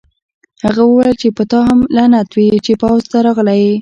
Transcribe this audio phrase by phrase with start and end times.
[0.65, 3.69] هغه وویل چې په تا هم لعنت وي چې پوځ ته راغلی یې